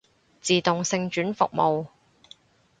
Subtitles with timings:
[0.41, 1.85] 自動性轉服務